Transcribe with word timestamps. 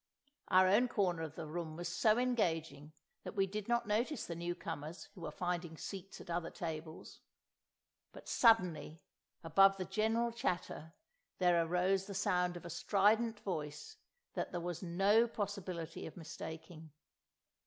Our 0.47 0.67
own 0.67 0.87
corner 0.87 1.21
of 1.21 1.35
the 1.35 1.45
room 1.45 1.75
was 1.75 1.87
so 1.87 2.17
engaging 2.17 2.91
that 3.23 3.35
we 3.35 3.45
did 3.45 3.67
not 3.67 3.87
notice 3.87 4.25
the 4.25 4.33
newcomers 4.33 5.03
who 5.13 5.21
were 5.21 5.29
finding 5.29 5.77
seats 5.77 6.19
at 6.19 6.27
other 6.27 6.49
tables. 6.49 7.21
But 8.11 8.27
suddenly, 8.27 9.03
above 9.43 9.77
the 9.77 9.85
general 9.85 10.31
chatter, 10.31 10.93
there 11.37 11.63
arose 11.63 12.07
the 12.07 12.15
sound 12.15 12.57
of 12.57 12.65
a 12.65 12.69
strident 12.71 13.41
voice 13.41 13.97
that 14.33 14.51
there 14.51 14.59
was 14.59 14.81
no 14.81 15.27
possibility 15.27 16.07
of 16.07 16.17
mistaking. 16.17 16.89